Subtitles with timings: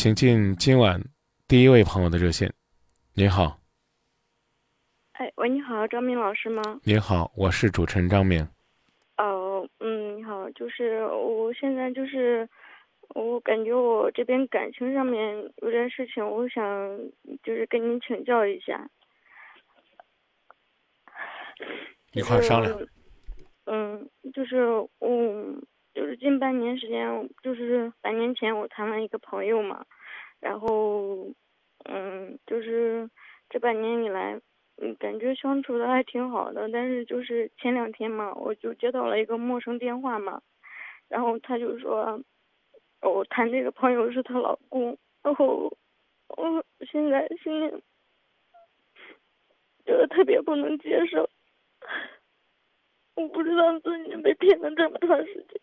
[0.00, 1.02] 请进今晚
[1.48, 2.54] 第一位朋友的热线。
[3.14, 3.58] 您好，
[5.14, 6.62] 哎，喂，你好，张明老师吗？
[6.84, 8.46] 您好，我是主持人张明。
[9.16, 12.48] 哦，嗯，你好，就是我现在就是，
[13.08, 16.64] 我感觉我这边感情上面有点事情，我想
[17.42, 18.88] 就是跟您请教一下。
[22.12, 22.72] 一块儿商量。
[23.64, 25.37] 嗯，就是嗯，就是
[26.18, 29.86] 近半年时间，就是半年前我谈了一个朋友嘛，
[30.40, 31.28] 然后
[31.84, 33.08] 嗯，就是
[33.48, 34.40] 这半年以来，
[34.76, 40.42] 嗯，感觉相处的还挺好的，但是就是前两天嘛，我就接到了一个陌生电话嘛，
[41.08, 42.20] 然后他就说，
[43.00, 45.72] 我谈这个朋友是她老公，然后
[46.28, 47.82] 我现在心里
[49.86, 51.28] 觉得特别不能接受。
[53.14, 55.60] 我不知道自己被骗了这么长时间。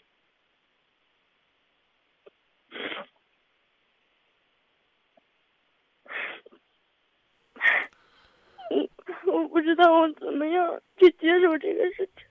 [8.69, 12.25] 我我不知道我怎么样去接受这个事情。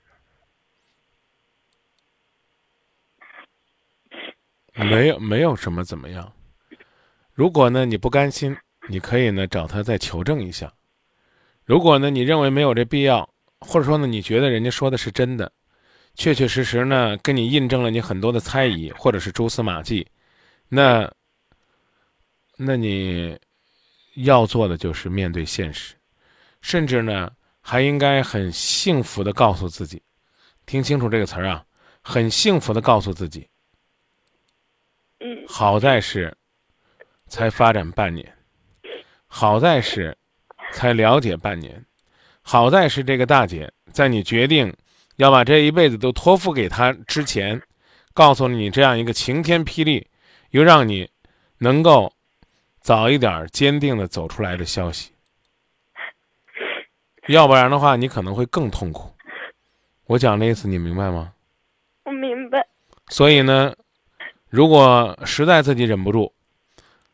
[4.88, 6.32] 没有，没有什么怎么样。
[7.32, 8.56] 如果呢你不甘心，
[8.88, 10.72] 你可以呢找他再求证一下。
[11.64, 13.28] 如果呢你认为没有这必要，
[13.60, 15.52] 或者说呢你觉得人家说的是真的，
[16.14, 20.06] 确确实实呢跟你印证了你很多的猜疑或者是蛛丝马迹，
[20.68, 21.12] 那，
[22.56, 23.38] 那你
[24.16, 25.94] 要做的就是面对现实，
[26.60, 30.02] 甚至呢还应该很幸福的告诉自己，
[30.66, 31.64] 听清楚这个词儿啊，
[32.02, 33.48] 很幸福的告诉自己。
[35.20, 36.36] 嗯好在是
[37.28, 38.36] 才发展半年，
[39.26, 40.16] 好在是
[40.72, 41.84] 才了解半年，
[42.42, 44.74] 好在是这个大姐在你决定
[45.16, 47.60] 要把这一辈子都托付给她之前，
[48.12, 50.06] 告诉了你这样一个晴天霹雳，
[50.54, 51.10] 又让你
[51.58, 52.12] 能够
[52.80, 55.10] 早一点坚定的走出来的消息。
[57.26, 59.12] 要不然的话，你可能会更痛苦。
[60.04, 61.32] 我讲的意思你明白吗？
[62.04, 62.64] 我明白。
[63.08, 63.74] 所以呢，
[64.48, 66.32] 如果实在自己忍不住，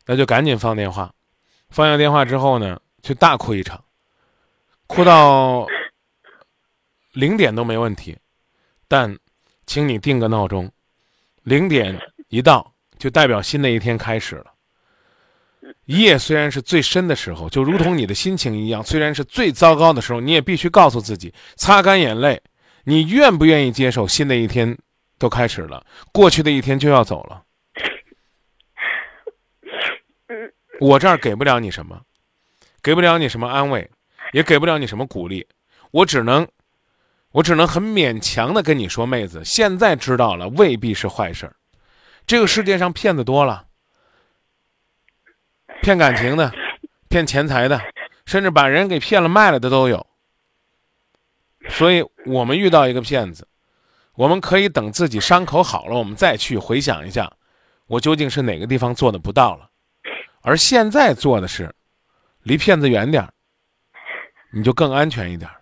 [0.04, 1.14] 那就赶紧放电话。
[1.70, 3.82] 放下电话之后呢，去大哭一场，
[4.86, 5.66] 哭到
[7.12, 8.18] 零点都没问题。
[8.86, 9.18] 但，
[9.64, 10.70] 请你定个闹钟，
[11.42, 11.98] 零点
[12.28, 14.52] 一到，就代表新的一天开始了。
[15.86, 22.40] 夜虽然是最深的时候，就如同你的心情一样，虽然是最糟糕的时候，你也必须告诉自己，擦干眼泪，
[22.84, 24.76] 你愿不愿意接受新的一天
[25.18, 27.42] 都开始了，过去的一天就要走了。
[30.28, 32.02] 嗯我这儿给不了你什么，
[32.82, 33.90] 给不了你什么安慰，
[34.32, 35.46] 也给不了你什么鼓励，
[35.90, 36.46] 我只能，
[37.32, 41.56] 我只能很勉强的跟你说，妹子，现在知道了未必是坏事儿。
[42.30, 43.66] 这个世界上骗子多了，
[45.82, 46.54] 骗感情的，
[47.08, 47.80] 骗钱财的，
[48.24, 50.06] 甚至把人给骗了卖了的都有。
[51.70, 53.48] 所以我们遇到一个骗子，
[54.14, 57.32] 我们可以等自己伤口好了，我们再去回想一下，
[57.88, 59.68] 我究竟是哪个地方做的不到了。
[60.42, 61.74] 而现在做的是，
[62.44, 63.34] 离骗子远点儿，
[64.52, 65.59] 你就更安全一点儿。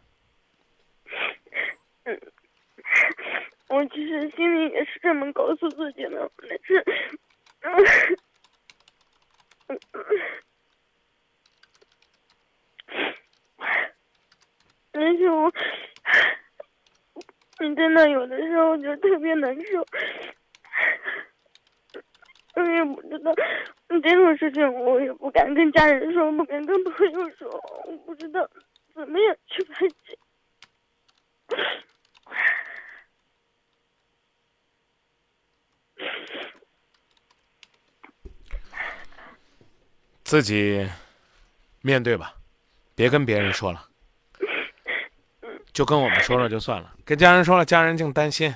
[3.68, 6.84] 我其实心里也是这么告诉自己的，但是，
[9.66, 9.78] 嗯，
[14.90, 15.52] 但是我，
[17.60, 19.86] 你真的有的时候就特别难受，
[22.54, 23.34] 我也不知道，
[24.02, 27.48] 这种事情我也不敢跟家人说，不敢跟朋友说，
[27.84, 28.48] 我不知道
[28.94, 30.18] 怎么样去排解。
[40.28, 40.86] 自己
[41.80, 42.34] 面对吧，
[42.94, 43.88] 别跟别人说了，
[45.72, 46.94] 就跟我们说了就算了。
[47.02, 48.54] 跟家人说了，家人净担心。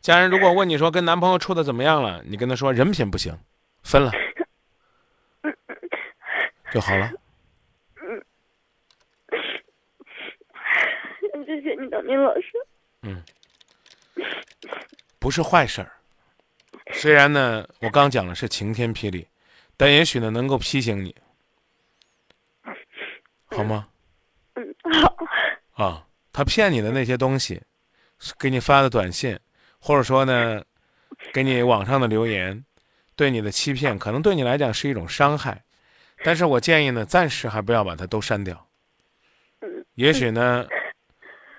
[0.00, 3.38] 家人如果问你说跟男朋友处的怎么样了，你跟他说人品不行，
[3.84, 4.10] 分了
[6.72, 7.08] 就好了。
[11.46, 12.50] 谢谢你，张明老师。
[13.02, 13.22] 嗯，
[15.20, 15.92] 不是坏事儿。
[16.94, 19.24] 虽然呢，我刚讲的是晴天霹雳，
[19.76, 21.14] 但也许呢能够批醒你，
[23.46, 23.88] 好吗？
[24.54, 25.16] 嗯，好。
[25.84, 27.62] 啊，他骗你的那些东西，
[28.38, 29.38] 给你发的短信，
[29.78, 30.64] 或者说呢，
[31.32, 32.64] 给你网上的留言，
[33.14, 35.62] 对你的欺骗，可能对你来讲是一种伤害，
[36.24, 38.66] 但是我建议呢，暂时还不要把它都删掉。
[39.96, 40.66] 也许呢，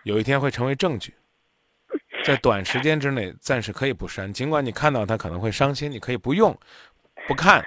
[0.03, 1.13] 有一天会成为证据，
[2.23, 6.57] 在短时间之内暂时可以不删，尽管你看到他可能会伤心，你可以不用，
[7.27, 7.63] 不看，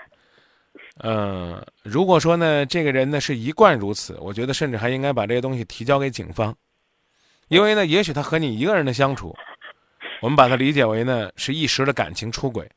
[1.03, 6.55] 嗯，如果说呢，这个人呢是一贯如此，我觉得甚至还应该把这些东西提交给警方，
[7.49, 9.35] 因为呢，也许他和你一个人的相处，
[10.21, 12.71] 我们把它理解为呢是一时的感情出轨，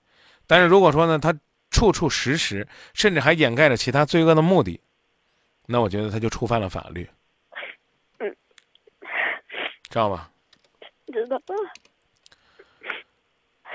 [0.48, 1.38] 但是如果说呢，他
[1.70, 4.80] 处处时时，甚至还掩盖着其他罪恶的目的，
[5.66, 7.06] 那我觉得他就触犯了法律。
[8.20, 8.34] 嗯，
[9.90, 10.32] 知道吧？
[11.12, 11.38] 知道。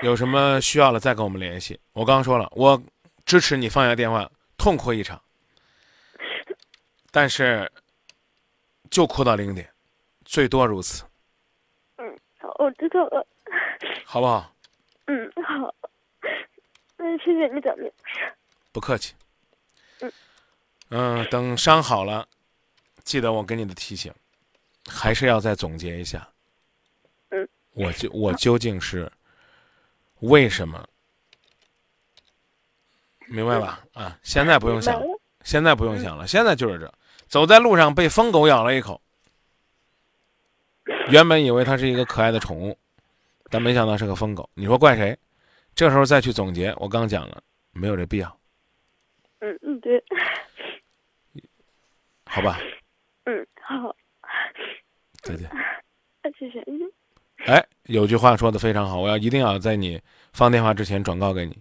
[0.01, 1.79] 有什么需要了再跟我们联系。
[1.93, 2.81] 我刚刚说了，我
[3.25, 4.27] 支持你放下电话。
[4.59, 5.19] 痛哭一场，
[7.11, 7.71] 但是
[8.91, 9.67] 就哭到零点，
[10.25, 11.05] 最多如此。
[11.95, 13.25] 嗯，好，我知道了。
[14.05, 14.53] 好不好？
[15.05, 15.73] 嗯，好。
[16.97, 17.89] 那谢谢你，张明。
[18.73, 19.15] 不客气。
[20.01, 20.11] 嗯。
[20.89, 22.27] 嗯，等伤好了，
[23.03, 24.13] 记得我给你的提醒，
[24.89, 26.27] 还是要再总结一下。
[27.29, 27.47] 嗯。
[27.71, 29.09] 我就我究竟是
[30.19, 30.85] 为什么？
[33.29, 33.79] 明白吧？
[33.93, 35.01] 啊，现在不用想，
[35.43, 36.93] 现在不用想了，现在就是这，
[37.27, 39.01] 走在路上被疯狗咬了一口，
[41.09, 42.77] 原本以为它是一个可爱的宠物，
[43.49, 44.49] 但没想到是个疯狗。
[44.53, 45.17] 你说怪谁？
[45.75, 47.41] 这时候再去总结，我刚讲了，
[47.71, 48.37] 没有这必要。
[49.39, 50.03] 嗯嗯，对。
[52.25, 52.59] 好吧。
[53.25, 53.95] 嗯，好。
[55.21, 55.49] 再见。
[56.37, 56.63] 谢谢。
[57.45, 60.01] 哎，有句话说的非常好，我要一定要在你
[60.33, 61.57] 放电话之前转告给你。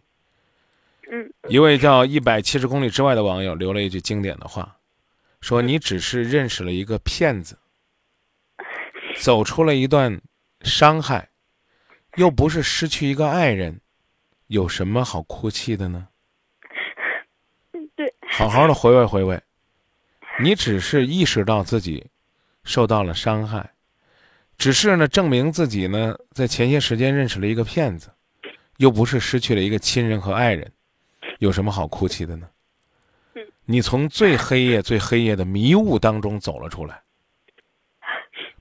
[1.10, 4.76] 嗯，一位叫一百七十公里之外的网友留了一句经典的话，
[5.40, 7.58] 说：“你只是认识了一个骗子，
[9.16, 10.20] 走出了一段
[10.60, 11.30] 伤害，
[12.16, 13.80] 又不是失去一个爱人，
[14.48, 16.08] 有什么好哭泣的呢？”
[17.96, 19.40] 对，好好的回味回味，
[20.40, 22.10] 你只是意识到自己
[22.64, 23.72] 受到了伤害，
[24.58, 28.12] 只是呢证明自己呢在前些时间认识了一个骗子，
[28.76, 30.70] 又不是失去了一个亲人和爱人。
[31.38, 32.48] 有什么好哭泣的呢？
[33.64, 37.02] 你从最黑夜、 最黑夜的迷雾当中走了出来，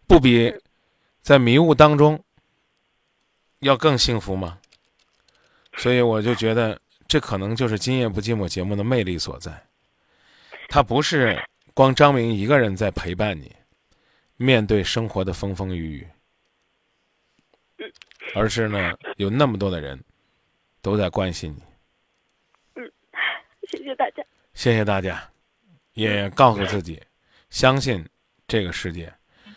[0.08, 0.54] 不比
[1.22, 2.24] 在迷雾当中
[3.60, 4.60] 要更幸福吗？
[5.78, 9.66] 所以我就觉得，这可能就是《今夜不寂寞》节目的魅力所在。
[10.68, 11.42] 它不是
[11.74, 13.56] 光张明一个人在陪伴你，
[14.36, 16.00] 面对生活的风风雨
[17.78, 17.88] 雨，
[18.36, 20.04] 而是呢，有那么多的人
[20.82, 21.64] 都在关心你。
[23.70, 24.24] 谢谢大家，
[24.54, 25.22] 谢谢大家，
[25.94, 27.02] 也告诉自己，
[27.50, 28.06] 相信
[28.48, 29.14] 这个世界，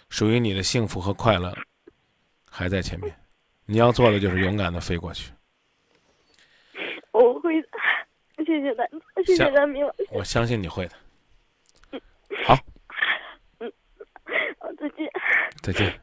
[0.09, 1.57] 属于你的幸福和快乐
[2.51, 3.15] 还在前面。
[3.67, 5.31] 你要做的就是勇敢的飞过去。
[7.13, 7.69] 我会的，
[8.45, 8.91] 谢谢大家，
[9.25, 10.09] 谢谢张明老师。
[10.11, 10.95] 我相信你会的。
[12.45, 12.59] 好。
[13.59, 13.73] 嗯，
[14.59, 15.09] 好，再见。
[15.63, 16.01] 再见。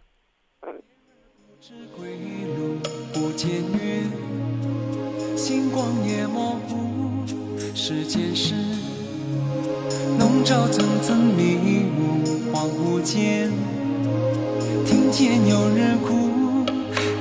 [7.79, 8.55] 世间事，
[10.17, 13.51] 笼罩层层迷雾，恍惚间
[14.83, 16.65] 听见有人哭。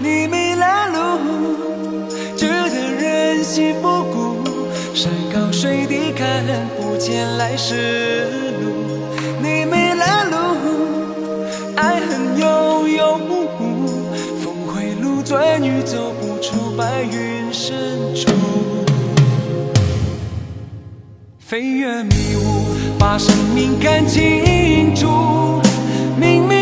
[0.01, 0.97] 你迷了路，
[2.39, 4.49] 觉得人心不古，
[4.95, 6.43] 山高水低看
[6.79, 8.25] 不见来时
[8.63, 8.71] 路。
[9.43, 10.37] 你迷了路，
[11.77, 13.19] 爱恨悠悠，
[14.43, 17.77] 峰回路转欲走不出白云深
[18.15, 18.31] 处。
[21.49, 22.65] 飞越迷雾，
[22.99, 25.07] 把生命看清楚，
[26.21, 26.56] 明明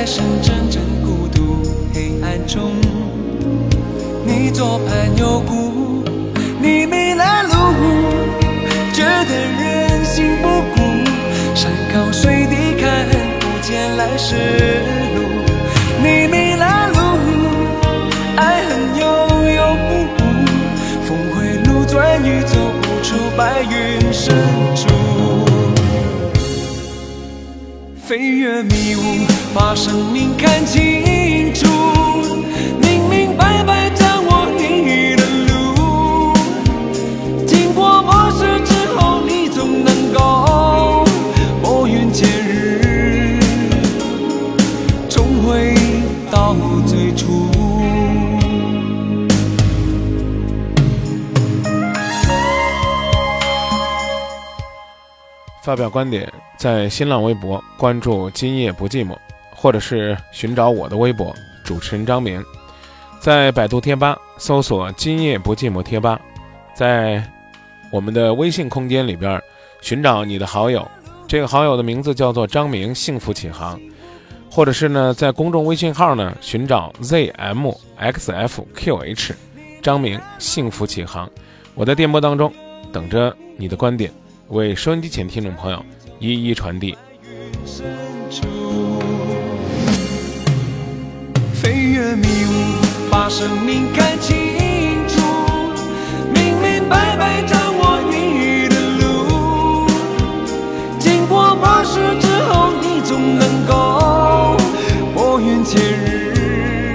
[0.00, 2.72] 夜深，阵阵孤独，黑暗中，
[4.24, 6.02] 你左盼右顾，
[6.58, 7.52] 你迷了路，
[8.94, 9.30] 觉得
[9.60, 10.80] 人心不古，
[11.54, 13.06] 山高水低看
[13.40, 14.36] 不见来时
[15.14, 15.20] 路，
[16.02, 17.00] 你迷了路。
[18.38, 19.04] 爱恨悠
[19.52, 20.18] 悠不悟，
[21.04, 24.34] 峰回路转雨走不出白云深
[24.74, 24.88] 处，
[28.10, 29.24] 飞越迷雾，
[29.54, 31.39] 把生命看清。
[55.70, 59.16] 发表观点，在新浪微博关注“今夜不寂寞”，
[59.54, 62.44] 或者是寻找我的微博主持人张明，
[63.20, 66.20] 在百度贴吧搜索“今夜不寂寞”贴吧，
[66.74, 67.22] 在
[67.92, 69.40] 我们的微信空间里边
[69.80, 70.84] 寻找你的好友，
[71.28, 73.80] 这个好友的名字叫做张明，幸福启航，
[74.50, 77.76] 或者是呢在公众微信号呢寻找 zmxfqh，
[79.80, 81.30] 张明，幸福启航，
[81.76, 82.52] 我在电波当中
[82.92, 84.10] 等着你的观点。
[84.50, 85.80] 为收音机前听众朋友
[86.18, 86.98] 一一传递。
[91.54, 94.36] 飞越迷雾，把生命看清
[95.06, 95.20] 楚，
[96.34, 99.86] 明明白白掌握云雨的路。
[100.98, 104.56] 经过磨蚀之后，你总能够
[105.14, 106.92] 拨云见日。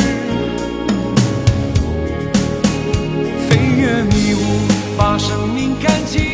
[3.48, 6.25] 飞越迷雾，把生命看清。